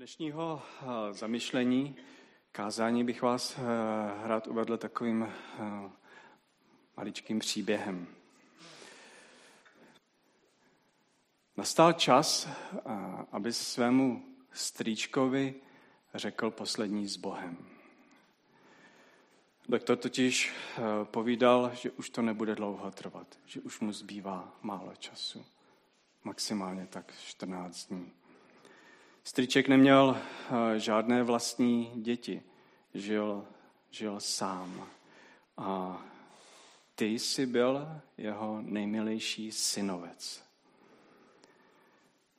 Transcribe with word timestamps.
dnešního 0.00 0.62
eh, 0.62 1.12
zamyšlení 1.12 1.96
kázání 2.52 3.04
bych 3.04 3.22
vás 3.22 3.58
eh, 3.58 3.62
rád 4.28 4.46
uvedl 4.46 4.76
takovým 4.76 5.22
eh, 5.22 5.90
maličkým 6.96 7.38
příběhem. 7.38 8.06
Nastal 11.56 11.92
čas, 11.92 12.48
aby 13.32 13.52
svému 13.52 14.22
strýčkovi 14.52 15.54
řekl 16.14 16.50
poslední 16.50 17.08
s 17.08 17.16
Bohem. 17.16 17.56
Doktor 19.68 19.96
totiž 19.96 20.52
povídal, 21.04 21.70
že 21.74 21.90
už 21.90 22.10
to 22.10 22.22
nebude 22.22 22.54
dlouho 22.54 22.90
trvat, 22.90 23.38
že 23.46 23.60
už 23.60 23.80
mu 23.80 23.92
zbývá 23.92 24.58
málo 24.62 24.92
času. 24.98 25.44
Maximálně 26.24 26.86
tak 26.86 27.14
14 27.18 27.86
dní. 27.86 28.12
Stryček 29.24 29.68
neměl 29.68 30.16
eh, 30.16 30.78
žádné 30.78 31.22
vlastní 31.22 31.92
děti, 31.94 32.42
žil, 32.94 33.46
žil 33.90 34.20
sám. 34.20 34.86
A 35.56 36.02
ty 36.94 37.06
jsi 37.06 37.46
byl 37.46 37.88
jeho 38.18 38.60
nejmilejší 38.60 39.52
synovec. 39.52 40.42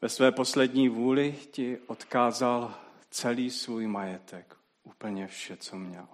Ve 0.02 0.10
své 0.10 0.32
poslední 0.32 0.90
vůli 0.90 1.36
ti 1.52 1.80
odkázal 1.88 2.76
celý 3.10 3.50
svůj 3.50 3.88
majetek, 3.88 4.56
úplně 4.84 5.28
vše, 5.28 5.58
co 5.58 5.78
měl. 5.78 6.08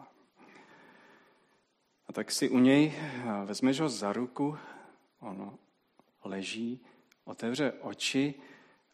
A 2.08 2.13
tak 2.13 2.32
si 2.32 2.49
u 2.49 2.60
něj 2.60 2.94
eh, 2.98 3.46
vezmeš 3.46 3.80
ho 3.80 3.90
za 3.90 4.13
ruku, 4.13 4.58
ono 5.20 5.60
leží, 6.24 6.80
otevře 7.26 7.74
oči 7.82 8.34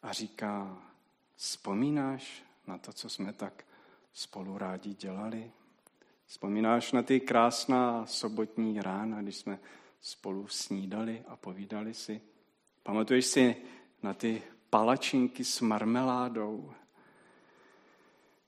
a 0.02 0.14
říká, 0.14 0.78
Vzpomínáš 1.36 2.44
na 2.68 2.78
to, 2.78 2.94
co 2.94 3.10
jsme 3.10 3.34
tak 3.34 3.66
spolu 4.14 4.58
rádi 4.58 4.94
dělali? 4.94 5.52
Vzpomínáš 6.26 6.92
na 6.92 7.04
ty 7.04 7.20
krásná 7.20 8.06
sobotní 8.06 8.82
rána, 8.82 9.22
když 9.22 9.36
jsme 9.36 9.60
spolu 10.02 10.48
snídali 10.48 11.24
a 11.28 11.36
povídali 11.36 11.94
si? 11.94 12.22
Pamatuješ 12.84 13.26
si 13.26 13.56
na 14.04 14.14
ty 14.14 14.44
palačinky 14.70 15.44
s 15.44 15.62
marmeládou? 15.62 16.74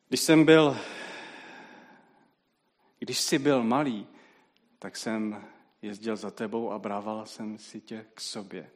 Když 0.07 0.19
jsem 0.19 0.45
byl, 0.45 0.77
když 2.99 3.19
jsi 3.19 3.39
byl 3.39 3.63
malý, 3.63 4.07
tak 4.79 4.97
jsem 4.97 5.45
jezdil 5.81 6.15
za 6.15 6.31
tebou 6.31 6.71
a 6.71 6.79
brával 6.79 7.25
jsem 7.25 7.57
si 7.57 7.81
tě 7.81 8.05
k 8.13 8.21
sobě. 8.21 8.71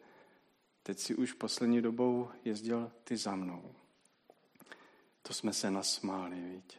Teď 0.83 0.99
si 0.99 1.15
už 1.15 1.33
poslední 1.33 1.81
dobou 1.81 2.29
jezdil 2.45 2.91
ty 3.03 3.17
za 3.17 3.35
mnou. 3.35 3.75
To 5.29 5.33
jsme 5.33 5.53
se 5.53 5.71
nasmáli, 5.71 6.35
víte. 6.35 6.75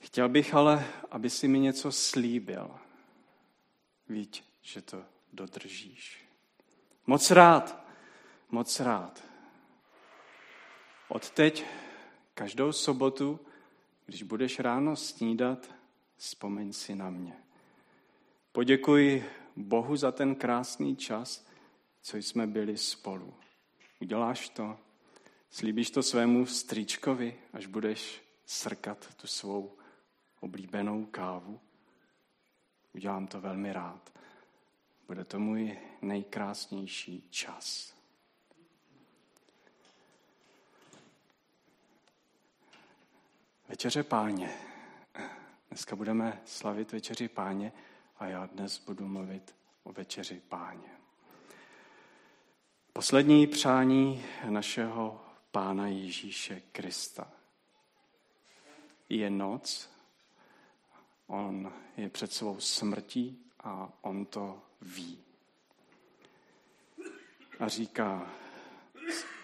Chtěl 0.00 0.28
bych 0.28 0.54
ale, 0.54 0.86
aby 1.10 1.30
si 1.30 1.48
mi 1.48 1.60
něco 1.60 1.92
slíbil. 1.92 2.70
Víť, 4.08 4.44
že 4.62 4.82
to 4.82 5.04
dodržíš. 5.32 6.24
Moc 7.06 7.30
rád, 7.30 7.84
moc 8.50 8.80
rád. 8.80 9.24
Od 11.08 11.30
teď 11.30 11.64
každou 12.34 12.72
sobotu, 12.72 13.40
když 14.06 14.22
budeš 14.22 14.58
ráno 14.58 14.96
snídat, 14.96 15.70
vzpomeň 16.16 16.72
si 16.72 16.94
na 16.94 17.10
mě. 17.10 17.36
Poděkuji 18.52 19.30
Bohu 19.56 19.96
za 19.96 20.12
ten 20.12 20.34
krásný 20.34 20.96
čas, 20.96 21.46
co 22.02 22.16
jsme 22.16 22.46
byli 22.46 22.76
spolu. 22.76 23.34
Uděláš 24.00 24.48
to? 24.48 24.85
Slíbíš 25.50 25.90
to 25.90 26.02
svému 26.02 26.46
strýčkovi, 26.46 27.40
až 27.52 27.66
budeš 27.66 28.22
srkat 28.46 29.14
tu 29.14 29.26
svou 29.26 29.76
oblíbenou 30.40 31.04
kávu? 31.04 31.60
Udělám 32.94 33.26
to 33.26 33.40
velmi 33.40 33.72
rád. 33.72 34.12
Bude 35.06 35.24
to 35.24 35.38
můj 35.38 35.78
nejkrásnější 36.02 37.28
čas. 37.30 37.94
Večeře 43.68 44.02
páně. 44.02 44.54
Dneska 45.68 45.96
budeme 45.96 46.42
slavit 46.44 46.92
večeři 46.92 47.28
páně 47.28 47.72
a 48.18 48.26
já 48.26 48.46
dnes 48.46 48.78
budu 48.78 49.08
mluvit 49.08 49.54
o 49.84 49.92
večeři 49.92 50.42
páně. 50.48 50.88
Poslední 52.92 53.46
přání 53.46 54.24
našeho 54.48 55.25
Pána 55.50 55.86
Ježíše 55.86 56.62
Krista. 56.72 57.32
Je 59.08 59.30
noc, 59.30 59.90
on 61.26 61.72
je 61.96 62.08
před 62.08 62.32
svou 62.32 62.60
smrtí 62.60 63.38
a 63.60 63.92
on 64.00 64.26
to 64.26 64.62
ví. 64.80 65.18
A 67.58 67.68
říká, 67.68 68.30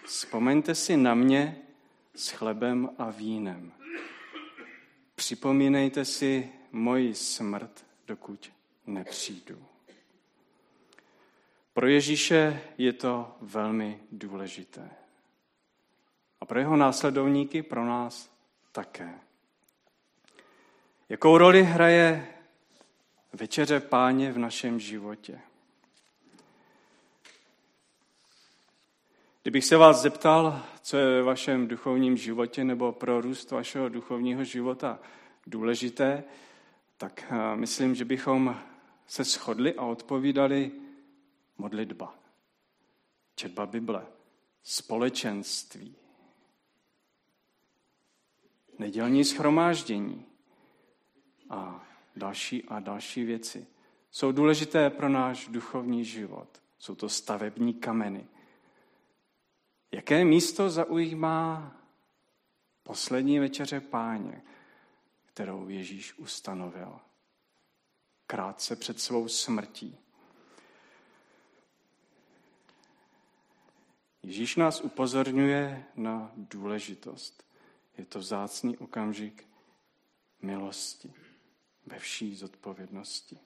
vzpomeňte 0.05 0.75
si 0.75 0.97
na 0.97 1.13
mě 1.13 1.61
s 2.15 2.29
chlebem 2.29 2.89
a 2.97 3.09
vínem. 3.09 3.73
Připomínejte 5.15 6.05
si 6.05 6.51
moji 6.71 7.15
smrt, 7.15 7.85
dokud 8.07 8.51
nepřijdu. 8.85 9.65
Pro 11.73 11.87
Ježíše 11.87 12.61
je 12.77 12.93
to 12.93 13.37
velmi 13.41 13.99
důležité. 14.11 14.89
A 16.43 16.45
pro 16.45 16.59
jeho 16.59 16.75
následovníky, 16.75 17.63
pro 17.63 17.85
nás 17.85 18.31
také. 18.71 19.19
Jakou 21.09 21.37
roli 21.37 21.63
hraje 21.63 22.27
večeře 23.33 23.79
páně 23.79 24.31
v 24.31 24.37
našem 24.37 24.79
životě? 24.79 25.39
Kdybych 29.41 29.65
se 29.65 29.77
vás 29.77 30.01
zeptal, 30.01 30.61
co 30.81 30.97
je 30.97 31.05
ve 31.05 31.23
vašem 31.23 31.67
duchovním 31.67 32.17
životě 32.17 32.63
nebo 32.63 32.91
pro 32.91 33.21
růst 33.21 33.51
vašeho 33.51 33.89
duchovního 33.89 34.43
života 34.43 34.99
důležité, 35.47 36.23
tak 36.97 37.25
eh, 37.29 37.55
myslím, 37.55 37.95
že 37.95 38.05
bychom 38.05 38.61
se 39.07 39.23
shodli 39.23 39.73
a 39.73 39.85
odpovídali 39.85 40.71
modlitba, 41.57 42.15
četba 43.35 43.65
Bible, 43.65 44.05
společenství, 44.63 46.02
nedělní 48.79 49.25
schromáždění 49.25 50.25
a 51.49 51.87
další 52.15 52.63
a 52.63 52.79
další 52.79 53.23
věci 53.23 53.67
jsou 54.11 54.31
důležité 54.31 54.89
pro 54.89 55.09
náš 55.09 55.47
duchovní 55.47 56.05
život. 56.05 56.61
Jsou 56.79 56.95
to 56.95 57.09
stavební 57.09 57.73
kameny. 57.73 58.27
Jaké 59.91 60.25
místo 60.25 60.69
zaujímá 60.69 61.75
poslední 62.83 63.39
večeře 63.39 63.79
páně, 63.79 64.41
kterou 65.25 65.69
Ježíš 65.69 66.17
ustanovil 66.17 66.99
krátce 68.27 68.75
před 68.75 68.99
svou 68.99 69.27
smrtí? 69.27 69.97
Ježíš 74.23 74.55
nás 74.55 74.81
upozorňuje 74.81 75.85
na 75.95 76.31
důležitost 76.35 77.43
je 77.97 78.05
to 78.05 78.19
vzácný 78.19 78.77
okamžik 78.77 79.47
milosti 80.41 81.13
ve 81.85 81.99
vší 81.99 82.35
zodpovědnosti. 82.35 83.39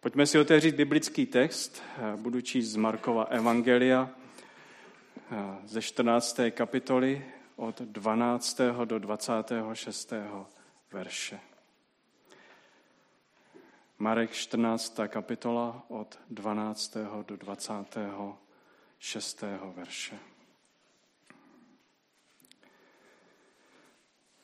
Pojďme 0.00 0.26
si 0.26 0.38
otevřít 0.38 0.74
biblický 0.74 1.26
text. 1.26 1.82
Budu 2.16 2.40
číst 2.40 2.68
z 2.68 2.76
Markova 2.76 3.24
Evangelia 3.24 4.10
ze 5.64 5.82
14. 5.82 6.40
kapitoly 6.50 7.26
od 7.56 7.80
12. 7.80 8.60
do 8.84 8.98
26. 8.98 10.12
verše. 10.92 11.40
Marek 13.98 14.32
14. 14.32 15.00
kapitola 15.08 15.84
od 15.88 16.18
12. 16.30 16.96
do 17.26 17.36
26. 17.36 19.44
verše. 19.74 20.18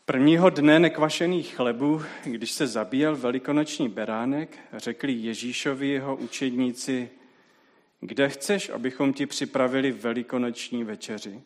Prvního 0.06 0.50
dne 0.50 0.78
nekvašených 0.78 1.56
chlebů, 1.56 2.02
když 2.24 2.50
se 2.50 2.66
zabíjel 2.66 3.16
velikonoční 3.16 3.88
beránek, 3.88 4.58
řekli 4.72 5.12
Ježíšovi 5.12 5.88
jeho 5.88 6.16
učedníci, 6.16 7.10
kde 8.00 8.28
chceš, 8.28 8.70
abychom 8.70 9.12
ti 9.12 9.26
připravili 9.26 9.92
velikonoční 9.92 10.84
večeři? 10.84 11.42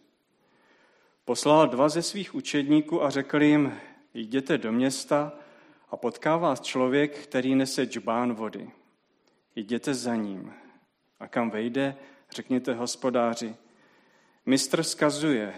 Poslal 1.25 1.69
dva 1.69 1.89
ze 1.89 2.03
svých 2.03 2.35
učedníků 2.35 3.03
a 3.03 3.11
řekl 3.11 3.43
jim, 3.43 3.75
jděte 4.15 4.59
do 4.59 4.73
města 4.73 5.33
a 5.91 5.97
potká 5.97 6.37
vás 6.37 6.61
člověk, 6.61 7.19
který 7.19 7.55
nese 7.55 7.85
džbán 7.85 8.35
vody. 8.35 8.71
Jděte 9.57 9.95
za 9.95 10.17
ním. 10.17 10.53
A 11.21 11.29
kam 11.29 11.51
vejde, 11.51 11.97
řekněte 12.31 12.75
hospodáři, 12.75 13.55
mistr 14.47 14.83
skazuje, 14.83 15.55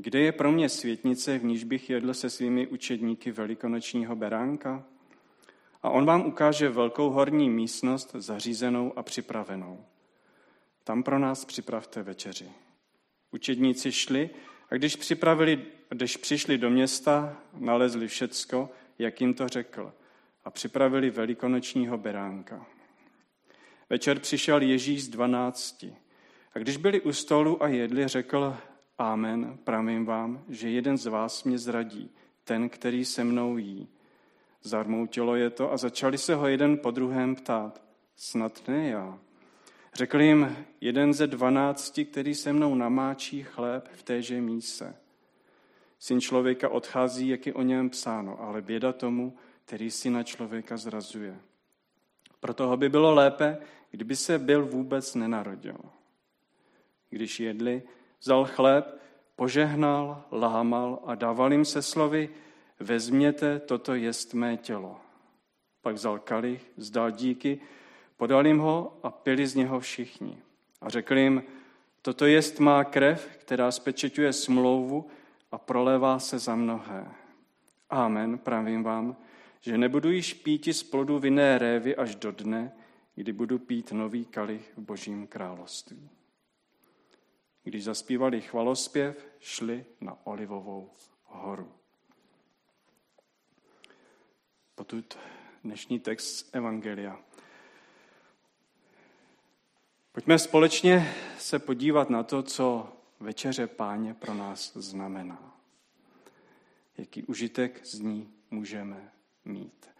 kde 0.00 0.20
je 0.20 0.32
pro 0.32 0.52
mě 0.52 0.68
světnice, 0.68 1.38
v 1.38 1.44
níž 1.44 1.64
bych 1.64 1.90
jedl 1.90 2.14
se 2.14 2.30
svými 2.30 2.66
učedníky 2.66 3.30
velikonočního 3.30 4.16
beránka? 4.16 4.84
A 5.82 5.90
on 5.90 6.04
vám 6.06 6.26
ukáže 6.26 6.68
velkou 6.68 7.10
horní 7.10 7.50
místnost 7.50 8.10
zařízenou 8.14 8.98
a 8.98 9.02
připravenou. 9.02 9.84
Tam 10.84 11.02
pro 11.02 11.18
nás 11.18 11.44
připravte 11.44 12.02
večeři. 12.02 12.48
Učedníci 13.32 13.92
šli 13.92 14.30
a 14.70 14.74
když, 14.74 14.96
připravili, 14.96 15.64
když 15.88 16.16
přišli 16.16 16.58
do 16.58 16.70
města, 16.70 17.36
nalezli 17.58 18.08
všecko, 18.08 18.70
jak 18.98 19.20
jim 19.20 19.34
to 19.34 19.48
řekl, 19.48 19.92
a 20.44 20.50
připravili 20.50 21.10
velikonočního 21.10 21.98
beránka. 21.98 22.66
Večer 23.90 24.18
přišel 24.18 24.62
Ježíš 24.62 25.04
z 25.04 25.08
dvanácti. 25.08 25.96
A 26.54 26.58
když 26.58 26.76
byli 26.76 27.00
u 27.00 27.12
stolu 27.12 27.62
a 27.62 27.68
jedli, 27.68 28.08
řekl, 28.08 28.56
Amen, 28.98 29.58
pravím 29.64 30.04
vám, 30.04 30.44
že 30.48 30.70
jeden 30.70 30.98
z 30.98 31.06
vás 31.06 31.44
mě 31.44 31.58
zradí, 31.58 32.10
ten, 32.44 32.68
který 32.68 33.04
se 33.04 33.24
mnou 33.24 33.56
jí. 33.56 33.88
Zarmoutilo 34.62 35.36
je 35.36 35.50
to 35.50 35.72
a 35.72 35.76
začali 35.76 36.18
se 36.18 36.34
ho 36.34 36.48
jeden 36.48 36.78
po 36.78 36.90
druhém 36.90 37.36
ptát. 37.36 37.82
Snad 38.16 38.68
ne 38.68 38.88
já. 38.88 39.18
Řekl 39.94 40.20
jim 40.20 40.56
jeden 40.80 41.14
ze 41.14 41.26
dvanácti, 41.26 42.04
který 42.04 42.34
se 42.34 42.52
mnou 42.52 42.74
namáčí 42.74 43.42
chléb 43.42 43.88
v 43.92 44.02
téže 44.02 44.40
míse. 44.40 44.96
Syn 45.98 46.20
člověka 46.20 46.68
odchází, 46.68 47.28
jak 47.28 47.46
je 47.46 47.54
o 47.54 47.62
něm 47.62 47.90
psáno, 47.90 48.42
ale 48.42 48.62
běda 48.62 48.92
tomu, 48.92 49.36
který 49.64 49.90
si 49.90 50.10
na 50.10 50.22
člověka 50.22 50.76
zrazuje. 50.76 51.38
Proto 52.40 52.66
ho 52.66 52.76
by 52.76 52.88
bylo 52.88 53.14
lépe, 53.14 53.58
kdyby 53.90 54.16
se 54.16 54.38
byl 54.38 54.66
vůbec 54.66 55.14
nenarodil. 55.14 55.78
Když 57.10 57.40
jedli, 57.40 57.82
vzal 58.20 58.44
chléb, 58.44 59.00
požehnal, 59.36 60.24
lámal 60.32 60.98
a 61.06 61.14
dával 61.14 61.52
jim 61.52 61.64
se 61.64 61.82
slovy, 61.82 62.28
vezměte, 62.80 63.60
toto 63.60 63.94
jest 63.94 64.34
mé 64.34 64.56
tělo. 64.56 64.96
Pak 65.82 65.94
vzal 65.94 66.18
kalich, 66.18 66.70
zdal 66.76 67.10
díky, 67.10 67.60
podal 68.16 68.46
jim 68.46 68.58
ho 68.58 68.98
a 69.02 69.10
pili 69.10 69.46
z 69.46 69.54
něho 69.54 69.80
všichni. 69.80 70.38
A 70.80 70.88
řekl 70.88 71.18
jim, 71.18 71.42
toto 72.02 72.26
jest 72.26 72.60
má 72.60 72.84
krev, 72.84 73.36
která 73.38 73.70
spečeťuje 73.70 74.32
smlouvu 74.32 75.06
a 75.52 75.58
prolévá 75.58 76.18
se 76.18 76.38
za 76.38 76.56
mnohé. 76.56 77.06
Amen, 77.90 78.38
pravím 78.38 78.82
vám, 78.82 79.16
že 79.60 79.78
nebudu 79.78 80.10
již 80.10 80.34
píti 80.34 80.74
z 80.74 80.82
plodu 80.82 81.18
vinné 81.18 81.58
révy 81.58 81.96
až 81.96 82.14
do 82.14 82.32
dne, 82.32 82.72
kdy 83.14 83.32
budu 83.32 83.58
pít 83.58 83.92
nový 83.92 84.24
kalich 84.24 84.72
v 84.76 84.80
božím 84.80 85.26
království. 85.26 86.10
Když 87.68 87.84
zaspívali 87.84 88.40
chvalospěv, 88.40 89.26
šli 89.40 89.84
na 90.00 90.26
Olivovou 90.26 90.90
horu. 91.24 91.72
Potud 94.74 95.18
dnešní 95.64 96.00
text 96.00 96.36
z 96.36 96.50
Evangelia. 96.52 97.20
Pojďme 100.12 100.38
společně 100.38 101.14
se 101.38 101.58
podívat 101.58 102.10
na 102.10 102.22
to, 102.22 102.42
co 102.42 102.92
večeře 103.20 103.66
páně 103.66 104.14
pro 104.14 104.34
nás 104.34 104.76
znamená. 104.76 105.60
Jaký 106.98 107.22
užitek 107.22 107.86
z 107.86 108.00
ní 108.00 108.34
můžeme 108.50 109.12
mít. 109.44 109.90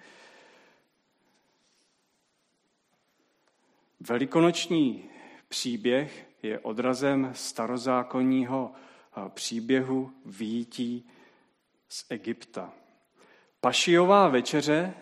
Velikonoční 4.00 5.10
příběh 5.48 6.27
je 6.42 6.58
odrazem 6.58 7.30
starozákonního 7.34 8.72
příběhu 9.28 10.12
výjití 10.24 11.08
z 11.88 12.04
Egypta. 12.10 12.72
Pašiová 13.60 14.28
večeře 14.28 14.94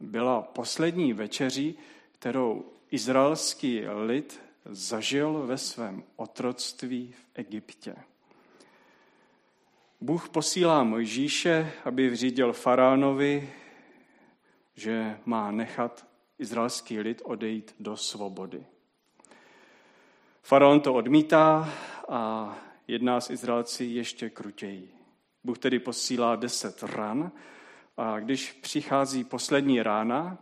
byla 0.00 0.42
poslední 0.42 1.12
večeří, 1.12 1.78
kterou 2.12 2.64
izraelský 2.90 3.82
lid 4.06 4.40
zažil 4.64 5.46
ve 5.46 5.58
svém 5.58 6.04
otroctví 6.16 7.12
v 7.12 7.26
Egyptě. 7.34 7.96
Bůh 10.00 10.28
posílá 10.28 10.84
Mojžíše, 10.84 11.72
aby 11.84 12.08
vřídil 12.08 12.52
faraonovi, 12.52 13.52
že 14.74 15.18
má 15.24 15.50
nechat 15.50 16.06
izraelský 16.38 17.00
lid 17.00 17.22
odejít 17.24 17.74
do 17.80 17.96
svobody. 17.96 18.66
Faraon 20.42 20.80
to 20.80 20.94
odmítá 20.94 21.72
a 22.08 22.54
jedná 22.88 23.20
s 23.20 23.30
Izraelci 23.30 23.84
ještě 23.84 24.30
krutěji. 24.30 24.94
Bůh 25.44 25.58
tedy 25.58 25.78
posílá 25.78 26.36
deset 26.36 26.82
ran 26.82 27.32
a 27.96 28.20
když 28.20 28.52
přichází 28.52 29.24
poslední 29.24 29.82
rána, 29.82 30.38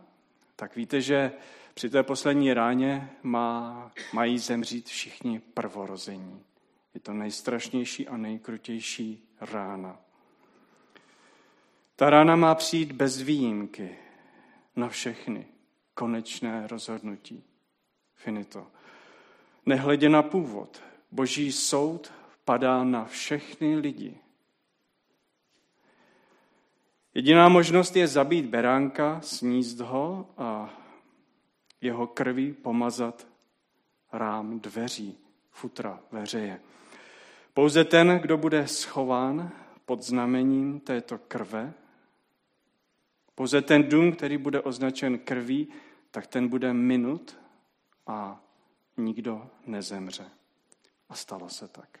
tak 0.55 0.75
víte, 0.75 1.01
že 1.01 1.31
při 1.73 1.89
té 1.89 2.03
poslední 2.03 2.53
ráně 2.53 3.09
má, 3.23 3.91
mají 4.13 4.39
zemřít 4.39 4.87
všichni 4.87 5.39
prvorození. 5.39 6.43
Je 6.93 6.99
to 6.99 7.13
nejstrašnější 7.13 8.07
a 8.07 8.17
nejkrutější 8.17 9.27
rána. 9.41 9.99
Ta 11.95 12.09
rána 12.09 12.35
má 12.35 12.55
přijít 12.55 12.91
bez 12.91 13.21
výjimky 13.21 13.97
na 14.75 14.89
všechny. 14.89 15.45
Konečné 15.93 16.67
rozhodnutí. 16.67 17.43
Finito. 18.15 18.67
Nehledě 19.67 20.09
na 20.09 20.23
původ, 20.23 20.81
boží 21.11 21.51
soud 21.51 22.11
padá 22.45 22.83
na 22.83 23.05
všechny 23.05 23.75
lidi. 23.75 24.17
Jediná 27.13 27.49
možnost 27.49 27.95
je 27.95 28.07
zabít 28.07 28.45
beránka, 28.45 29.21
sníst 29.21 29.79
ho 29.79 30.29
a 30.37 30.73
jeho 31.81 32.07
krví 32.07 32.53
pomazat 32.53 33.27
rám 34.11 34.59
dveří, 34.59 35.17
futra 35.51 35.99
veřeje. 36.11 36.59
Pouze 37.53 37.83
ten, 37.83 38.19
kdo 38.19 38.37
bude 38.37 38.67
schován 38.67 39.51
pod 39.85 40.03
znamením 40.03 40.79
této 40.79 41.17
krve, 41.17 41.73
pouze 43.35 43.61
ten 43.61 43.89
dům, 43.89 44.11
který 44.11 44.37
bude 44.37 44.61
označen 44.61 45.19
krví, 45.19 45.67
tak 46.11 46.27
ten 46.27 46.47
bude 46.47 46.73
minut 46.73 47.37
a 48.07 48.43
nikdo 48.97 49.49
nezemře. 49.65 50.25
A 51.09 51.15
stalo 51.15 51.49
se 51.49 51.67
tak. 51.67 51.99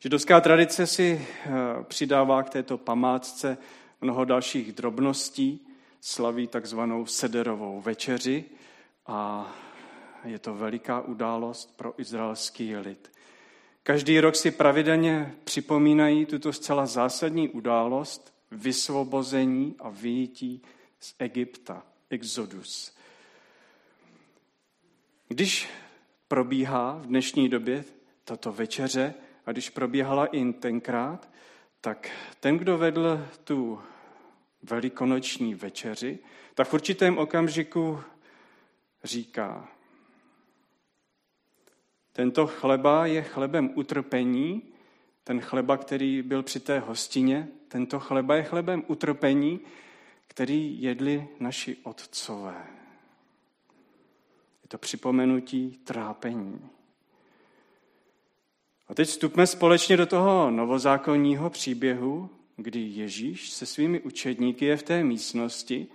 Židovská 0.00 0.40
tradice 0.40 0.86
si 0.86 1.26
eh, 1.26 1.50
přidává 1.82 2.42
k 2.42 2.50
této 2.50 2.78
památce 2.78 3.58
mnoho 4.00 4.24
dalších 4.24 4.72
drobností, 4.72 5.66
slaví 6.00 6.46
takzvanou 6.46 7.06
sederovou 7.06 7.80
večeři 7.80 8.44
a 9.06 9.52
je 10.24 10.38
to 10.38 10.54
veliká 10.54 11.00
událost 11.00 11.76
pro 11.76 12.00
izraelský 12.00 12.76
lid. 12.76 13.12
Každý 13.82 14.20
rok 14.20 14.36
si 14.36 14.50
pravidelně 14.50 15.34
připomínají 15.44 16.26
tuto 16.26 16.52
zcela 16.52 16.86
zásadní 16.86 17.48
událost 17.48 18.34
vysvobození 18.50 19.74
a 19.78 19.88
vyjítí 19.88 20.62
z 21.00 21.14
Egypta, 21.18 21.82
exodus. 22.10 22.94
Když 25.28 25.68
probíhá 26.28 26.94
v 26.94 27.06
dnešní 27.06 27.48
době 27.48 27.84
tato 28.24 28.52
večeře 28.52 29.14
a 29.46 29.52
když 29.52 29.70
probíhala 29.70 30.26
i 30.26 30.52
tenkrát, 30.52 31.30
tak 31.80 32.10
ten, 32.40 32.58
kdo 32.58 32.78
vedl 32.78 33.26
tu 33.44 33.80
velikonoční 34.62 35.54
večeři, 35.54 36.18
tak 36.54 36.68
v 36.68 36.74
určitém 36.74 37.18
okamžiku 37.18 38.00
říká, 39.04 39.68
tento 42.12 42.46
chleba 42.46 43.06
je 43.06 43.22
chlebem 43.22 43.70
utrpení, 43.74 44.62
ten 45.24 45.40
chleba, 45.40 45.76
který 45.76 46.22
byl 46.22 46.42
při 46.42 46.60
té 46.60 46.78
hostině, 46.78 47.48
tento 47.68 48.00
chleba 48.00 48.36
je 48.36 48.42
chlebem 48.42 48.84
utrpení, 48.86 49.60
který 50.26 50.82
jedli 50.82 51.28
naši 51.40 51.76
otcové. 51.82 52.83
Je 54.64 54.68
to 54.68 54.78
připomenutí 54.78 55.80
trápení. 55.84 56.60
A 58.88 58.94
teď 58.94 59.08
vstupme 59.08 59.46
společně 59.46 59.96
do 59.96 60.06
toho 60.06 60.50
novozákonního 60.50 61.50
příběhu, 61.50 62.30
kdy 62.56 62.80
Ježíš 62.80 63.50
se 63.50 63.66
svými 63.66 64.00
učedníky 64.00 64.64
je 64.64 64.76
v 64.76 64.82
té 64.82 65.04
místnosti 65.04 65.86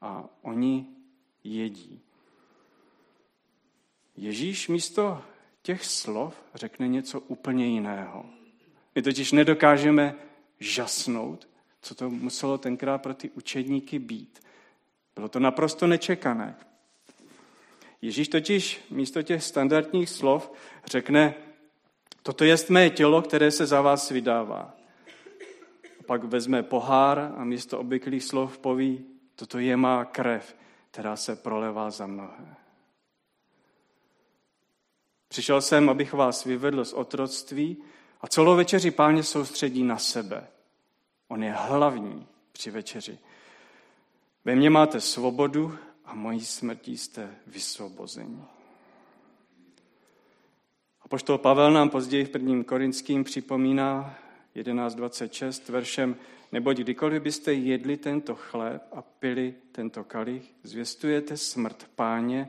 a 0.00 0.24
oni 0.42 0.86
jedí. 1.44 2.00
Ježíš 4.16 4.68
místo 4.68 5.22
těch 5.62 5.84
slov 5.84 6.34
řekne 6.54 6.88
něco 6.88 7.20
úplně 7.20 7.66
jiného. 7.66 8.26
My 8.94 9.02
totiž 9.02 9.32
nedokážeme 9.32 10.14
žasnout, 10.60 11.48
co 11.82 11.94
to 11.94 12.10
muselo 12.10 12.58
tenkrát 12.58 12.98
pro 12.98 13.14
ty 13.14 13.30
učedníky 13.30 13.98
být. 13.98 14.40
Bylo 15.14 15.28
to 15.28 15.40
naprosto 15.40 15.86
nečekané. 15.86 16.56
Ježíš 18.02 18.28
totiž 18.28 18.84
místo 18.90 19.22
těch 19.22 19.44
standardních 19.44 20.08
slov 20.10 20.52
řekne 20.86 21.34
Toto 22.26 22.44
je 22.44 22.56
mé 22.68 22.90
tělo, 22.90 23.22
které 23.22 23.50
se 23.50 23.66
za 23.66 23.80
vás 23.80 24.10
vydává. 24.10 24.74
A 26.00 26.02
pak 26.06 26.24
vezme 26.24 26.62
pohár 26.62 27.32
a 27.36 27.44
místo 27.44 27.78
obvyklých 27.78 28.24
slov 28.24 28.58
poví, 28.58 29.04
toto 29.36 29.58
je 29.58 29.76
má 29.76 30.04
krev, 30.04 30.56
která 30.90 31.16
se 31.16 31.36
prolevá 31.36 31.90
za 31.90 32.06
mnohé. 32.06 32.54
Přišel 35.28 35.60
jsem, 35.60 35.90
abych 35.90 36.12
vás 36.12 36.44
vyvedl 36.44 36.84
z 36.84 36.92
otroctví 36.92 37.76
a 38.20 38.28
celou 38.28 38.56
večeři 38.56 38.90
páně 38.90 39.22
soustředí 39.22 39.82
na 39.82 39.98
sebe. 39.98 40.46
On 41.28 41.44
je 41.44 41.52
hlavní 41.52 42.26
při 42.52 42.70
večeři. 42.70 43.18
Ve 44.44 44.54
mně 44.54 44.70
máte 44.70 45.00
svobodu 45.00 45.78
a 46.06 46.14
mojí 46.14 46.40
smrtí 46.40 46.98
jste 46.98 47.34
vysvobození. 47.46 48.44
A 51.00 51.08
poštol 51.08 51.38
Pavel 51.38 51.72
nám 51.72 51.90
později 51.90 52.24
v 52.24 52.30
prvním 52.30 52.64
korinským 52.64 53.24
připomíná 53.24 54.18
11.26 54.56 55.72
veršem 55.72 56.16
Neboť 56.52 56.76
kdykoliv 56.76 57.22
byste 57.22 57.52
jedli 57.52 57.96
tento 57.96 58.34
chléb 58.34 58.82
a 58.92 59.02
pili 59.02 59.54
tento 59.72 60.04
kalich, 60.04 60.54
zvěstujete 60.62 61.36
smrt 61.36 61.90
páně, 61.94 62.48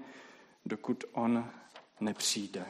dokud 0.65 1.03
on 1.11 1.51
nepřijde. 1.99 2.65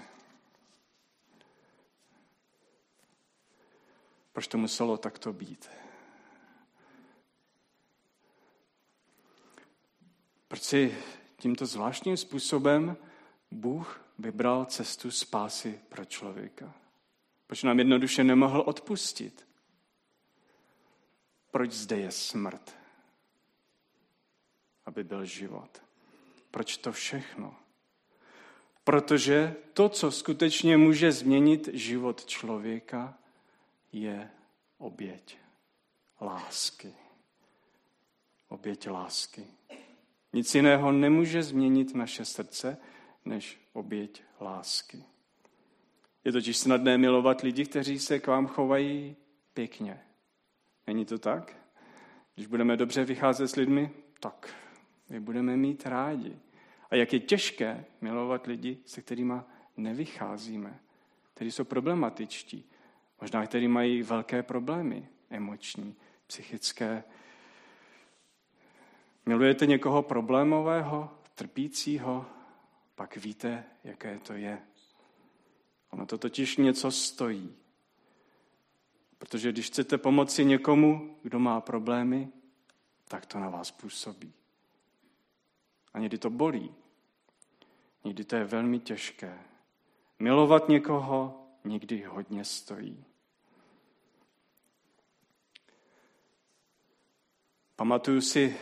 Proč 4.33 4.47
to 4.47 4.57
muselo 4.57 4.97
takto 4.97 5.33
být? 5.33 5.69
Proč 10.47 10.61
si 10.61 10.97
tímto 11.37 11.65
zvláštním 11.65 12.17
způsobem 12.17 12.97
Bůh 13.51 14.01
vybral 14.19 14.65
cestu 14.65 15.11
spásy 15.11 15.79
pro 15.89 16.05
člověka? 16.05 16.73
Proč 17.47 17.63
nám 17.63 17.79
jednoduše 17.79 18.23
nemohl 18.23 18.63
odpustit? 18.65 19.47
Proč 21.51 21.71
zde 21.71 21.97
je 21.97 22.11
smrt? 22.11 22.75
Aby 24.85 25.03
byl 25.03 25.25
život. 25.25 25.81
Proč 26.51 26.77
to 26.77 26.91
všechno? 26.91 27.55
Protože 28.83 29.55
to, 29.73 29.89
co 29.89 30.11
skutečně 30.11 30.77
může 30.77 31.11
změnit 31.11 31.69
život 31.73 32.25
člověka, 32.25 33.17
je 33.91 34.29
oběť 34.77 35.37
lásky. 36.21 36.93
Oběť 38.47 38.89
lásky. 38.89 39.47
Nic 40.37 40.55
jiného 40.55 40.91
nemůže 40.91 41.43
změnit 41.43 41.95
naše 41.95 42.25
srdce, 42.25 42.77
než 43.25 43.59
oběť 43.73 44.23
lásky. 44.41 45.03
Je 46.25 46.31
totiž 46.31 46.57
snadné 46.57 46.97
milovat 46.97 47.41
lidi, 47.41 47.65
kteří 47.65 47.99
se 47.99 48.19
k 48.19 48.27
vám 48.27 48.47
chovají 48.47 49.15
pěkně. 49.53 50.01
Není 50.87 51.05
to 51.05 51.17
tak? 51.17 51.55
Když 52.35 52.47
budeme 52.47 52.77
dobře 52.77 53.05
vycházet 53.05 53.47
s 53.47 53.55
lidmi, 53.55 53.91
tak 54.19 54.55
je 55.09 55.19
budeme 55.19 55.57
mít 55.57 55.85
rádi. 55.85 56.39
A 56.89 56.95
jak 56.95 57.13
je 57.13 57.19
těžké 57.19 57.85
milovat 58.01 58.47
lidi, 58.47 58.77
se 58.85 59.01
kterými 59.01 59.33
nevycházíme, 59.77 60.79
kteří 61.33 61.51
jsou 61.51 61.63
problematičtí, 61.63 62.69
možná 63.21 63.47
kteří 63.47 63.67
mají 63.67 64.03
velké 64.03 64.43
problémy, 64.43 65.07
emoční, 65.29 65.95
psychické. 66.27 67.03
Milujete 69.27 69.65
někoho 69.65 70.03
problémového, 70.03 71.09
trpícího, 71.35 72.25
pak 72.95 73.17
víte, 73.17 73.63
jaké 73.83 74.19
to 74.19 74.33
je. 74.33 74.61
Ono 75.89 76.05
to 76.05 76.17
totiž 76.17 76.57
něco 76.57 76.91
stojí. 76.91 77.55
Protože 79.17 79.51
když 79.51 79.67
chcete 79.67 79.97
pomoci 79.97 80.45
někomu, 80.45 81.15
kdo 81.23 81.39
má 81.39 81.61
problémy, 81.61 82.29
tak 83.07 83.25
to 83.25 83.39
na 83.39 83.49
vás 83.49 83.71
působí. 83.71 84.33
A 85.93 85.99
někdy 85.99 86.17
to 86.17 86.29
bolí. 86.29 86.75
Někdy 88.03 88.23
to 88.23 88.35
je 88.35 88.43
velmi 88.43 88.79
těžké. 88.79 89.39
Milovat 90.19 90.69
někoho 90.69 91.47
někdy 91.63 92.01
hodně 92.01 92.45
stojí. 92.45 93.05
Pamatuju 97.75 98.21
si 98.21 98.57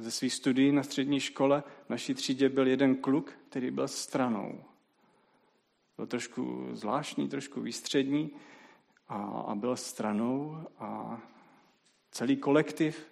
ze 0.00 0.10
svých 0.10 0.34
studií 0.34 0.72
na 0.72 0.82
střední 0.82 1.20
škole, 1.20 1.62
v 1.86 1.90
naší 1.90 2.14
třídě 2.14 2.48
byl 2.48 2.66
jeden 2.66 2.96
kluk, 2.96 3.32
který 3.48 3.70
byl 3.70 3.88
stranou. 3.88 4.64
Byl 5.96 6.06
trošku 6.06 6.68
zvláštní, 6.72 7.28
trošku 7.28 7.60
výstřední 7.60 8.30
a, 9.08 9.16
a 9.24 9.54
byl 9.54 9.76
stranou 9.76 10.66
a 10.78 11.20
celý 12.10 12.36
kolektiv 12.36 13.06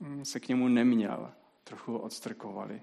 hm, 0.00 0.24
se 0.24 0.40
k 0.40 0.48
němu 0.48 0.68
neměl. 0.68 1.32
Trochu 1.64 1.96
odstrkovali. 1.96 2.82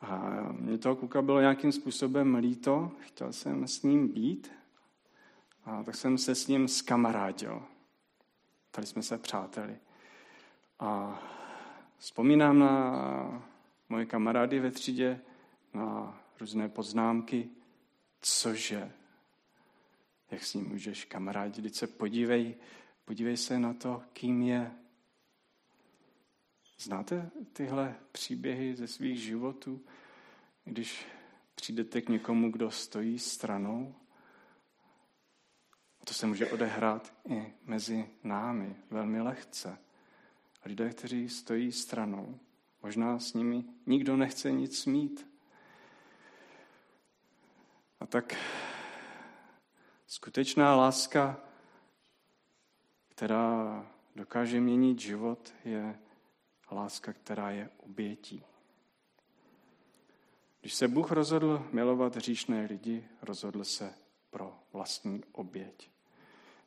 A 0.00 0.28
mě 0.52 0.78
toho 0.78 0.96
kluka 0.96 1.22
bylo 1.22 1.40
nějakým 1.40 1.72
způsobem 1.72 2.34
líto, 2.34 2.90
chtěl 3.00 3.32
jsem 3.32 3.68
s 3.68 3.82
ním 3.82 4.08
být, 4.08 4.52
a 5.64 5.82
tak 5.82 5.94
jsem 5.94 6.18
se 6.18 6.34
s 6.34 6.46
ním 6.46 6.68
skamarádil. 6.68 7.62
Tady 8.70 8.86
jsme 8.86 9.02
se 9.02 9.18
přáteli. 9.18 9.76
A 10.80 11.22
vzpomínám 11.98 12.58
na 12.58 13.44
moje 13.88 14.06
kamarády 14.06 14.60
ve 14.60 14.70
třídě, 14.70 15.20
na 15.74 16.20
různé 16.40 16.68
poznámky, 16.68 17.48
cože, 18.20 18.92
jak 20.30 20.44
s 20.44 20.54
ním 20.54 20.68
můžeš 20.68 21.04
kamarádi, 21.04 21.62
teď 21.62 21.74
se 21.74 21.86
podívej, 21.86 22.54
podívej 23.04 23.36
se 23.36 23.58
na 23.58 23.74
to, 23.74 24.02
kým 24.12 24.42
je. 24.42 24.72
Znáte 26.78 27.30
tyhle 27.52 27.94
příběhy 28.12 28.76
ze 28.76 28.86
svých 28.86 29.22
životů, 29.22 29.80
když 30.64 31.06
přijdete 31.54 32.00
k 32.00 32.08
někomu, 32.08 32.50
kdo 32.50 32.70
stojí 32.70 33.18
stranou 33.18 33.94
to 36.10 36.14
se 36.14 36.26
může 36.26 36.50
odehrát 36.50 37.14
i 37.28 37.52
mezi 37.64 38.10
námi 38.24 38.76
velmi 38.90 39.20
lehce. 39.20 39.78
Lidé, 40.64 40.90
kteří 40.90 41.28
stojí 41.28 41.72
stranou, 41.72 42.38
možná 42.82 43.18
s 43.18 43.34
nimi 43.34 43.64
nikdo 43.86 44.16
nechce 44.16 44.52
nic 44.52 44.86
mít. 44.86 45.26
A 48.00 48.06
tak 48.06 48.36
skutečná 50.06 50.76
láska, 50.76 51.40
která 53.08 53.86
dokáže 54.16 54.60
měnit 54.60 54.98
život, 54.98 55.54
je 55.64 55.98
láska, 56.70 57.12
která 57.12 57.50
je 57.50 57.70
obětí. 57.76 58.44
Když 60.60 60.74
se 60.74 60.88
Bůh 60.88 61.10
rozhodl 61.10 61.68
milovat 61.72 62.16
hříšné 62.16 62.66
lidi, 62.66 63.08
rozhodl 63.22 63.64
se 63.64 63.94
pro 64.30 64.58
vlastní 64.72 65.24
oběť. 65.32 65.90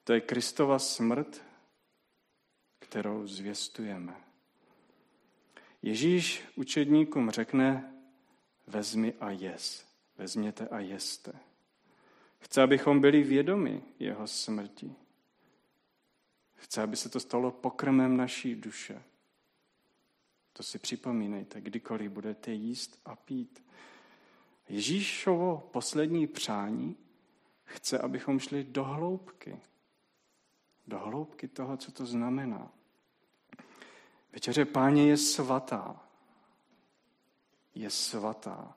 To 0.03 0.13
je 0.13 0.21
Kristova 0.21 0.79
smrt, 0.79 1.43
kterou 2.93 3.27
zvěstujeme. 3.27 4.15
Ježíš 5.81 6.43
učedníkům 6.55 7.29
řekne, 7.29 7.93
vezmi 8.67 9.13
a 9.19 9.29
jes, 9.29 9.87
vezměte 10.17 10.67
a 10.67 10.79
jeste. 10.79 11.33
Chce, 12.39 12.61
abychom 12.61 13.01
byli 13.01 13.23
vědomi 13.23 13.83
jeho 13.99 14.27
smrti. 14.27 14.95
Chce, 16.55 16.81
aby 16.81 16.95
se 16.95 17.09
to 17.09 17.19
stalo 17.19 17.51
pokrmem 17.51 18.17
naší 18.17 18.55
duše. 18.55 19.03
To 20.53 20.63
si 20.63 20.79
připomínejte, 20.79 21.61
kdykoliv 21.61 22.11
budete 22.11 22.51
jíst 22.51 23.01
a 23.05 23.15
pít. 23.15 23.63
Ježíšovo 24.69 25.69
poslední 25.71 26.27
přání 26.27 26.97
chce, 27.63 27.99
abychom 27.99 28.39
šli 28.39 28.63
do 28.63 28.83
hloubky, 28.83 29.59
do 30.87 30.99
hloubky 30.99 31.47
toho, 31.47 31.77
co 31.77 31.91
to 31.91 32.05
znamená. 32.05 32.71
Večeře 34.33 34.65
páně 34.65 35.07
je 35.07 35.17
svatá. 35.17 36.03
Je 37.75 37.89
svatá. 37.89 38.75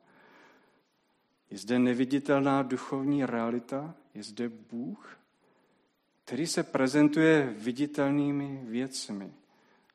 Je 1.50 1.58
zde 1.58 1.78
neviditelná 1.78 2.62
duchovní 2.62 3.26
realita, 3.26 3.94
je 4.14 4.22
zde 4.22 4.48
Bůh, 4.48 5.18
který 6.24 6.46
se 6.46 6.62
prezentuje 6.62 7.54
viditelnými 7.58 8.60
věcmi. 8.64 9.32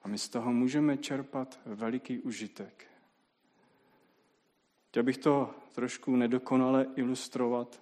A 0.04 0.08
my 0.08 0.18
z 0.18 0.30
toho 0.30 0.54
můžeme 0.54 0.98
čerpat 0.98 1.60
veliký 1.66 2.20
užitek. 2.20 2.88
Chtěl 4.90 5.04
bych 5.04 5.18
to 5.18 5.56
trošku 5.76 6.16
nedokonale 6.16 6.88
ilustrovat 6.96 7.82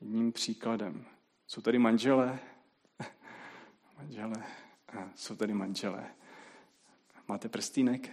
jedním 0.00 0.32
příkladem. 0.32 1.04
Jsou 1.46 1.60
tady 1.60 1.78
manželé, 1.78 2.38
manželé, 3.98 4.44
jsou 5.14 5.36
tady 5.36 5.54
manželé. 5.54 6.10
Máte 7.28 7.48
prstýnek? 7.48 8.10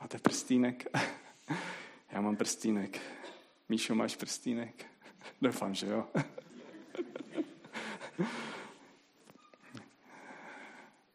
Máte 0.00 0.18
prstýnek? 0.18 0.86
Já 2.12 2.20
mám 2.20 2.36
prstýnek. 2.36 3.00
Míšo, 3.68 3.94
máš 3.94 4.16
prstýnek? 4.16 4.86
Doufám, 5.42 5.74
že 5.74 5.86
jo. 5.86 6.08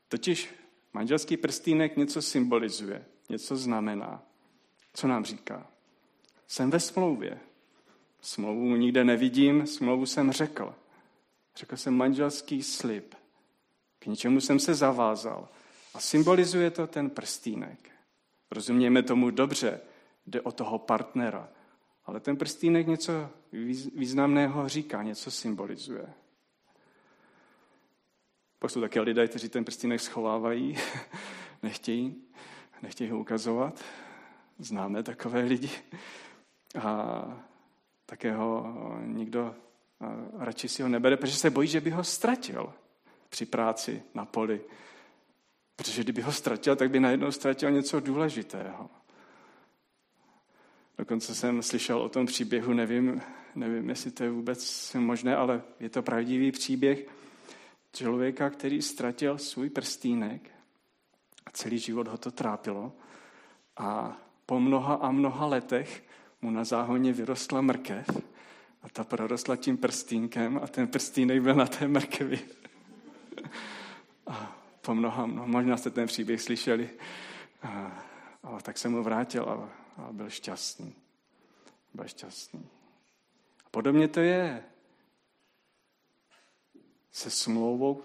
Totiž 0.07 0.55
manželský 0.93 1.37
prstýnek 1.37 1.97
něco 1.97 2.21
symbolizuje, 2.21 3.05
něco 3.29 3.57
znamená. 3.57 4.23
Co 4.93 5.07
nám 5.07 5.25
říká? 5.25 5.67
Jsem 6.47 6.69
ve 6.69 6.79
smlouvě. 6.79 7.39
Smlouvu 8.21 8.75
nikde 8.75 9.03
nevidím, 9.03 9.67
smlouvu 9.67 10.05
jsem 10.05 10.31
řekl. 10.31 10.75
Řekl 11.55 11.77
jsem 11.77 11.93
manželský 11.93 12.63
slib. 12.63 13.18
K 13.99 14.05
ničemu 14.05 14.41
jsem 14.41 14.59
se 14.59 14.73
zavázal. 14.73 15.49
A 15.93 15.99
symbolizuje 15.99 16.71
to 16.71 16.87
ten 16.87 17.09
prstýnek. 17.09 17.89
Rozumějme 18.51 19.03
tomu 19.03 19.29
dobře, 19.29 19.81
jde 20.27 20.41
o 20.41 20.51
toho 20.51 20.79
partnera. 20.79 21.49
Ale 22.05 22.19
ten 22.19 22.37
prstýnek 22.37 22.87
něco 22.87 23.29
významného 23.95 24.69
říká, 24.69 25.03
něco 25.03 25.31
symbolizuje. 25.31 26.13
Pak 28.59 28.71
jsou 28.71 28.81
také 28.81 29.01
lidé, 29.01 29.27
kteří 29.27 29.49
ten 29.49 29.65
prstínek 29.65 30.01
schovávají, 30.01 30.77
nechtějí, 31.63 32.23
nechtějí 32.81 33.09
ho 33.09 33.19
ukazovat. 33.19 33.83
Známe 34.59 35.03
takové 35.03 35.39
lidi. 35.39 35.69
A 36.81 37.23
také 38.05 38.33
ho 38.33 38.75
nikdo 39.05 39.55
radši 40.37 40.67
si 40.67 40.83
ho 40.83 40.89
nebere, 40.89 41.17
protože 41.17 41.35
se 41.35 41.49
bojí, 41.49 41.67
že 41.67 41.81
by 41.81 41.89
ho 41.89 42.03
ztratil 42.03 42.73
při 43.29 43.45
práci 43.45 44.03
na 44.13 44.25
poli. 44.25 44.61
Protože 45.75 46.03
kdyby 46.03 46.21
ho 46.21 46.31
ztratil, 46.31 46.75
tak 46.75 46.91
by 46.91 46.99
najednou 46.99 47.31
ztratil 47.31 47.71
něco 47.71 47.99
důležitého. 47.99 48.89
Dokonce 50.97 51.35
jsem 51.35 51.63
slyšel 51.63 51.99
o 51.99 52.09
tom 52.09 52.25
příběhu, 52.25 52.73
nevím, 52.73 53.21
nevím, 53.55 53.89
jestli 53.89 54.11
to 54.11 54.23
je 54.23 54.29
vůbec 54.29 54.93
možné, 54.93 55.35
ale 55.35 55.61
je 55.79 55.89
to 55.89 56.01
pravdivý 56.01 56.51
příběh 56.51 57.07
člověka, 57.93 58.49
který 58.49 58.81
ztratil 58.81 59.37
svůj 59.37 59.69
prstýnek 59.69 60.51
a 61.45 61.51
celý 61.51 61.77
život 61.77 62.07
ho 62.07 62.17
to 62.17 62.31
trápilo. 62.31 62.91
A 63.77 64.17
po 64.45 64.59
mnoha 64.59 64.93
a 64.93 65.11
mnoha 65.11 65.45
letech 65.45 66.03
mu 66.41 66.51
na 66.51 66.63
záhoně 66.63 67.13
vyrostla 67.13 67.61
mrkev 67.61 68.07
a 68.81 68.89
ta 68.89 69.03
prorostla 69.03 69.55
tím 69.55 69.77
prstínkem 69.77 70.59
a 70.63 70.67
ten 70.67 70.87
prstýnek 70.87 71.41
byl 71.41 71.55
na 71.55 71.65
té 71.65 71.87
mrkevi. 71.87 72.39
Po 74.81 74.95
mnoha, 74.95 75.25
mnoha 75.25 75.47
možná 75.47 75.77
jste 75.77 75.89
ten 75.89 76.07
příběh 76.07 76.41
slyšeli, 76.41 76.89
a, 77.63 78.03
a 78.43 78.61
tak 78.61 78.77
se 78.77 78.89
mu 78.89 79.03
vrátil 79.03 79.43
a, 79.43 79.69
a 80.01 80.11
byl 80.11 80.29
šťastný. 80.29 80.95
Byl 81.93 82.07
šťastný. 82.07 82.67
A 83.65 83.69
podobně 83.71 84.07
to 84.07 84.19
je 84.19 84.63
se 87.11 87.29
smlouvou, 87.29 88.03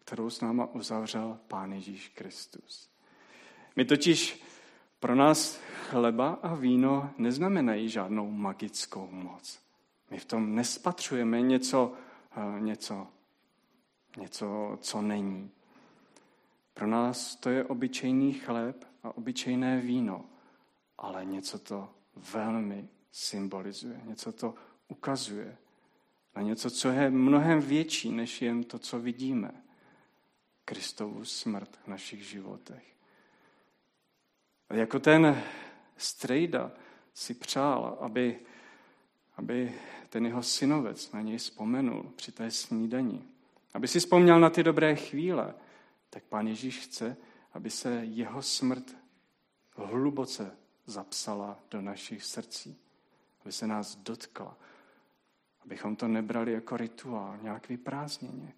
kterou 0.00 0.30
s 0.30 0.40
náma 0.40 0.66
uzavřel 0.66 1.38
Pán 1.48 1.72
Ježíš 1.72 2.08
Kristus. 2.08 2.90
My 3.76 3.84
totiž 3.84 4.42
pro 5.00 5.14
nás 5.14 5.60
chleba 5.88 6.38
a 6.42 6.54
víno 6.54 7.10
neznamenají 7.18 7.88
žádnou 7.88 8.30
magickou 8.30 9.08
moc. 9.10 9.60
My 10.10 10.18
v 10.18 10.24
tom 10.24 10.54
nespatřujeme 10.54 11.40
něco, 11.40 11.92
něco, 12.58 13.06
něco, 14.16 14.78
co 14.80 15.02
není. 15.02 15.50
Pro 16.76 16.86
nás 16.86 17.36
to 17.36 17.50
je 17.50 17.64
obyčejný 17.64 18.32
chléb 18.32 18.84
a 19.02 19.16
obyčejné 19.16 19.80
víno, 19.80 20.24
ale 20.98 21.24
něco 21.24 21.58
to 21.58 21.88
velmi 22.32 22.88
symbolizuje, 23.12 24.00
něco 24.04 24.32
to 24.32 24.54
ukazuje 24.88 25.56
na 26.34 26.42
něco, 26.42 26.70
co 26.70 26.88
je 26.88 27.10
mnohem 27.10 27.60
větší, 27.60 28.12
než 28.12 28.42
jen 28.42 28.64
to, 28.64 28.78
co 28.78 29.00
vidíme. 29.00 29.50
Kristovu 30.64 31.24
smrt 31.24 31.76
v 31.84 31.88
našich 31.88 32.22
životech. 32.22 32.84
A 34.68 34.74
jako 34.74 34.98
ten 34.98 35.42
strejda 35.96 36.72
si 37.14 37.34
přál, 37.34 37.98
aby, 38.00 38.38
aby 39.36 39.74
ten 40.08 40.26
jeho 40.26 40.42
synovec 40.42 41.12
na 41.12 41.20
něj 41.20 41.38
vzpomenul 41.38 42.12
při 42.16 42.32
té 42.32 42.50
snídani. 42.50 43.22
Aby 43.74 43.88
si 43.88 44.00
vzpomněl 44.00 44.40
na 44.40 44.50
ty 44.50 44.62
dobré 44.62 44.96
chvíle, 44.96 45.54
tak 46.16 46.24
pán 46.24 46.46
Ježíš 46.46 46.78
chce, 46.78 47.16
aby 47.52 47.70
se 47.70 47.90
jeho 48.04 48.42
smrt 48.42 48.96
hluboce 49.74 50.56
zapsala 50.86 51.58
do 51.70 51.80
našich 51.80 52.24
srdcí. 52.24 52.76
Aby 53.40 53.52
se 53.52 53.66
nás 53.66 53.96
dotkla. 53.96 54.56
Abychom 55.64 55.96
to 55.96 56.08
nebrali 56.08 56.52
jako 56.52 56.76
rituál, 56.76 57.38
nějak 57.42 57.68
vyprázdněně. 57.68 58.52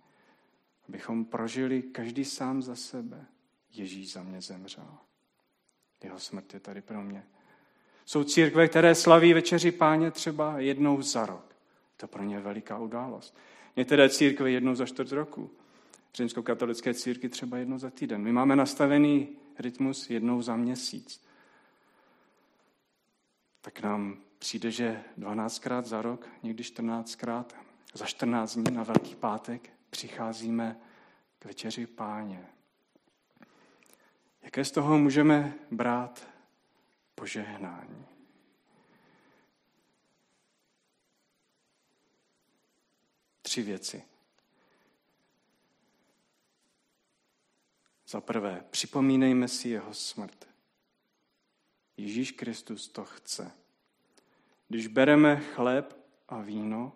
Abychom 0.88 1.24
prožili 1.24 1.82
každý 1.82 2.24
sám 2.24 2.62
za 2.62 2.76
sebe. 2.76 3.26
Ježíš 3.70 4.12
za 4.12 4.22
mě 4.22 4.40
zemřel. 4.40 4.98
Jeho 6.02 6.18
smrt 6.18 6.54
je 6.54 6.60
tady 6.60 6.80
pro 6.82 7.02
mě. 7.02 7.26
Jsou 8.04 8.24
církve, 8.24 8.68
které 8.68 8.94
slaví 8.94 9.32
večeři 9.32 9.72
páně 9.72 10.10
třeba 10.10 10.60
jednou 10.60 11.02
za 11.02 11.26
rok. 11.26 11.54
To 11.96 12.06
pro 12.06 12.22
ně 12.22 12.40
veliká 12.40 12.78
událost. 12.78 13.36
Některé 13.76 14.08
církve 14.08 14.50
jednou 14.50 14.74
za 14.74 14.86
čtvrt 14.86 15.12
roku. 15.12 15.50
Římskokatolické 16.14 16.94
círky 16.94 17.28
třeba 17.28 17.58
jednou 17.58 17.78
za 17.78 17.90
týden. 17.90 18.22
My 18.22 18.32
máme 18.32 18.56
nastavený 18.56 19.28
rytmus 19.58 20.10
jednou 20.10 20.42
za 20.42 20.56
měsíc. 20.56 21.24
Tak 23.60 23.80
nám 23.80 24.22
přijde, 24.38 24.70
že 24.70 25.04
12krát 25.18 25.82
za 25.82 26.02
rok, 26.02 26.28
někdy 26.42 26.62
14krát, 26.62 27.44
za 27.94 28.06
14 28.06 28.54
dní 28.54 28.76
na 28.76 28.82
Velký 28.82 29.14
pátek 29.14 29.70
přicházíme 29.90 30.80
k 31.38 31.44
večeři 31.44 31.86
páně. 31.86 32.46
Jaké 34.42 34.64
z 34.64 34.70
toho 34.70 34.98
můžeme 34.98 35.54
brát 35.70 36.28
požehnání? 37.14 38.06
Tři 43.42 43.62
věci. 43.62 44.02
Za 48.08 48.20
prvé, 48.20 48.64
připomínejme 48.70 49.48
si 49.48 49.68
jeho 49.68 49.94
smrt. 49.94 50.48
Ježíš 51.96 52.32
Kristus 52.32 52.88
to 52.88 53.04
chce. 53.04 53.52
Když 54.68 54.86
bereme 54.86 55.36
chléb 55.40 55.98
a 56.28 56.40
víno, 56.40 56.92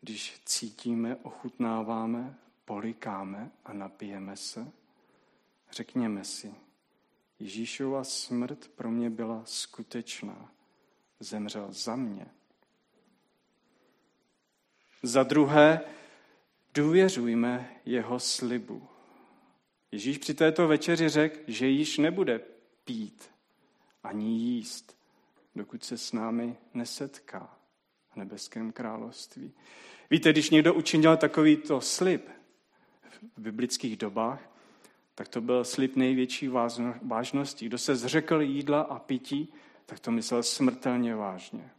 když 0.00 0.40
cítíme, 0.44 1.16
ochutnáváme, 1.16 2.38
polikáme 2.64 3.50
a 3.64 3.72
napijeme 3.72 4.36
se, 4.36 4.72
řekněme 5.70 6.24
si, 6.24 6.54
Ježíšova 7.38 8.04
smrt 8.04 8.68
pro 8.68 8.90
mě 8.90 9.10
byla 9.10 9.42
skutečná. 9.44 10.52
Zemřel 11.20 11.72
za 11.72 11.96
mě. 11.96 12.26
Za 15.02 15.22
druhé, 15.22 15.80
důvěřujme 16.74 17.80
jeho 17.84 18.20
slibu. 18.20 18.91
Ježíš 19.92 20.18
při 20.18 20.34
této 20.34 20.68
večeři 20.68 21.08
řekl, 21.08 21.38
že 21.46 21.66
již 21.66 21.98
nebude 21.98 22.40
pít 22.84 23.30
ani 24.02 24.38
jíst, 24.38 24.98
dokud 25.56 25.84
se 25.84 25.98
s 25.98 26.12
námi 26.12 26.56
nesetká 26.74 27.56
v 28.12 28.16
nebeském 28.16 28.72
království. 28.72 29.52
Víte, 30.10 30.32
když 30.32 30.50
někdo 30.50 30.74
učinil 30.74 31.16
takovýto 31.16 31.80
slib 31.80 32.28
v 33.36 33.40
biblických 33.40 33.96
dobách, 33.96 34.40
tak 35.14 35.28
to 35.28 35.40
byl 35.40 35.64
slib 35.64 35.96
největší 35.96 36.48
vážnosti. 37.02 37.66
Kdo 37.66 37.78
se 37.78 37.96
zřekl 37.96 38.40
jídla 38.40 38.80
a 38.80 38.98
pití, 38.98 39.52
tak 39.86 40.00
to 40.00 40.10
myslel 40.10 40.42
smrtelně 40.42 41.14
vážně. 41.14 41.70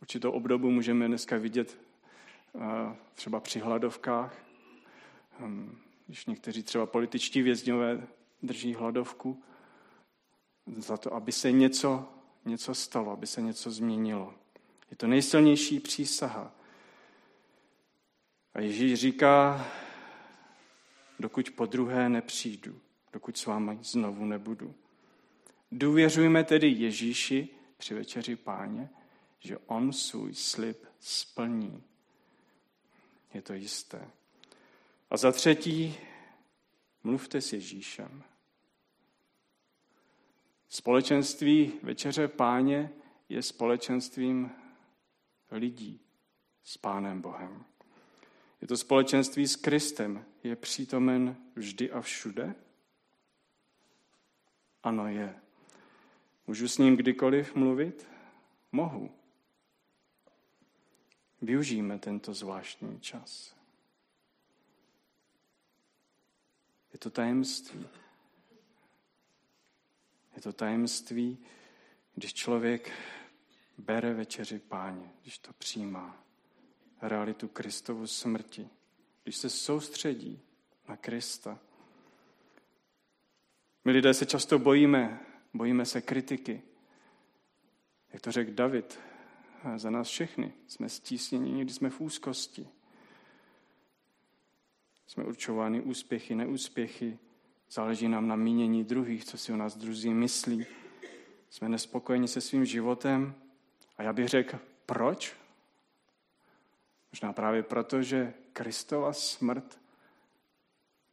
Určitou 0.00 0.30
obdobu 0.30 0.70
můžeme 0.70 1.08
dneska 1.08 1.36
vidět 1.36 1.78
eh, 2.54 2.96
třeba 3.14 3.40
při 3.40 3.58
hladovkách, 3.58 4.34
hm, 5.40 5.78
když 6.06 6.26
někteří 6.26 6.62
třeba 6.62 6.86
političtí 6.86 7.42
vězňové 7.42 8.06
drží 8.42 8.74
hladovku, 8.74 9.42
za 10.66 10.96
to, 10.96 11.14
aby 11.14 11.32
se 11.32 11.52
něco 11.52 12.08
něco 12.46 12.74
stalo, 12.74 13.12
aby 13.12 13.26
se 13.26 13.42
něco 13.42 13.70
změnilo. 13.70 14.34
Je 14.90 14.96
to 14.96 15.06
nejsilnější 15.06 15.80
přísaha. 15.80 16.54
A 18.54 18.60
Ježíš 18.60 19.00
říká, 19.00 19.66
dokud 21.18 21.50
po 21.50 21.66
druhé 21.66 22.08
nepřijdu, 22.08 22.80
dokud 23.12 23.38
s 23.38 23.46
vámi 23.46 23.78
znovu 23.82 24.24
nebudu. 24.24 24.74
Důvěřujme 25.72 26.44
tedy 26.44 26.68
Ježíši 26.68 27.48
při 27.76 27.94
večeři 27.94 28.36
páně, 28.36 28.90
že 29.38 29.58
on 29.58 29.92
svůj 29.92 30.34
slib 30.34 30.84
splní. 31.00 31.82
Je 33.34 33.42
to 33.42 33.52
jisté. 33.52 34.10
A 35.10 35.16
za 35.16 35.32
třetí, 35.32 35.96
mluvte 37.02 37.40
s 37.40 37.52
Ježíšem. 37.52 38.24
Společenství 40.68 41.72
Večeře 41.82 42.28
Páně 42.28 42.90
je 43.28 43.42
společenstvím 43.42 44.50
lidí 45.50 46.00
s 46.64 46.76
Pánem 46.76 47.20
Bohem. 47.22 47.64
Je 48.60 48.68
to 48.68 48.76
společenství 48.76 49.46
s 49.46 49.56
Kristem. 49.56 50.24
Je 50.42 50.56
přítomen 50.56 51.36
vždy 51.56 51.90
a 51.90 52.00
všude? 52.00 52.54
Ano, 54.82 55.08
je. 55.08 55.40
Můžu 56.46 56.68
s 56.68 56.78
ním 56.78 56.96
kdykoliv 56.96 57.54
mluvit? 57.54 58.08
Mohu. 58.72 59.10
Využijeme 61.42 61.98
tento 61.98 62.34
zvláštní 62.34 63.00
čas. 63.00 63.55
Je 66.96 67.00
to 67.00 67.10
tajemství. 67.10 67.88
Je 70.36 70.42
to 70.42 70.52
tajemství, 70.52 71.38
když 72.14 72.34
člověk 72.34 72.92
bere 73.78 74.14
večeři 74.14 74.58
páně, 74.58 75.12
když 75.22 75.38
to 75.38 75.52
přijímá, 75.52 76.24
realitu 77.02 77.48
Kristovu 77.48 78.06
smrti, 78.06 78.68
když 79.22 79.36
se 79.36 79.50
soustředí 79.50 80.40
na 80.88 80.96
Krista. 80.96 81.58
My 83.84 83.92
lidé 83.92 84.14
se 84.14 84.26
často 84.26 84.58
bojíme, 84.58 85.26
bojíme 85.54 85.86
se 85.86 86.00
kritiky. 86.00 86.62
Jak 88.12 88.22
to 88.22 88.32
řekl 88.32 88.52
David, 88.52 88.98
za 89.76 89.90
nás 89.90 90.08
všechny 90.08 90.52
jsme 90.66 90.88
stísněni, 90.88 91.52
někdy 91.52 91.72
jsme 91.72 91.90
v 91.90 92.00
úzkosti. 92.00 92.68
Jsme 95.06 95.24
určovány 95.24 95.80
úspěchy, 95.80 96.34
neúspěchy, 96.34 97.18
záleží 97.70 98.08
nám 98.08 98.28
na 98.28 98.36
mínění 98.36 98.84
druhých, 98.84 99.24
co 99.24 99.38
si 99.38 99.52
o 99.52 99.56
nás 99.56 99.76
druzí 99.76 100.14
myslí. 100.14 100.66
Jsme 101.50 101.68
nespokojeni 101.68 102.28
se 102.28 102.40
svým 102.40 102.64
životem 102.64 103.34
a 103.96 104.02
já 104.02 104.12
bych 104.12 104.28
řekl, 104.28 104.58
proč? 104.86 105.36
Možná 107.12 107.32
právě 107.32 107.62
proto, 107.62 108.02
že 108.02 108.34
Kristova 108.52 109.12
smrt 109.12 109.80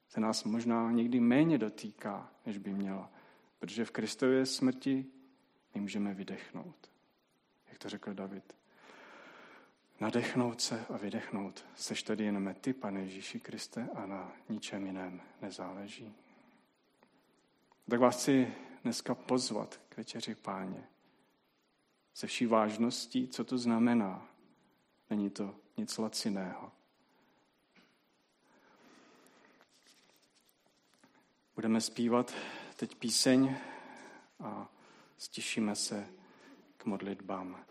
se 0.10 0.20
nás 0.20 0.44
možná 0.44 0.92
někdy 0.92 1.20
méně 1.20 1.58
dotýká, 1.58 2.32
než 2.46 2.58
by 2.58 2.74
měla. 2.74 3.12
Protože 3.60 3.86
v 3.86 3.92
Kristově 3.92 4.46
smrti 4.46 5.06
my 5.76 5.82
můžeme 5.82 6.14
vydechnout. 6.14 6.92
Jak 7.70 7.78
to 7.78 7.90
řekl 7.90 8.14
David. 8.14 8.63
Nadechnout 10.04 10.62
se 10.62 10.86
a 10.90 10.98
vydechnout. 10.98 11.66
Seš 11.76 12.04
tedy 12.04 12.24
jen 12.24 12.56
ty, 12.62 12.74
pane 12.74 13.00
Ježíši 13.00 13.40
Kriste, 13.40 13.88
a 13.96 14.06
na 14.06 14.32
ničem 14.50 14.86
jiném 14.86 15.22
nezáleží. 15.42 16.16
Tak 17.90 18.00
vás 18.00 18.16
chci 18.16 18.54
dneska 18.84 19.16
pozvat 19.16 19.80
k 19.90 19.98
večeři 19.98 20.36
páně. 20.36 20.88
Se 22.14 22.28
vší 22.28 22.46
vážností, 22.46 23.28
co 23.28 23.44
to 23.44 23.58
znamená. 23.58 24.28
Není 25.10 25.30
to 25.30 25.56
nic 25.78 25.98
laciného. 25.98 26.72
Budeme 31.56 31.82
zpívat 31.82 32.34
teď 32.76 32.96
píseň 32.96 33.56
a 34.40 34.70
stišíme 35.18 35.76
se 35.76 36.08
k 36.78 36.86
modlitbám. 36.86 37.66